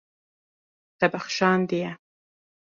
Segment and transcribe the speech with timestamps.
[0.99, 1.91] Te bexşandiye.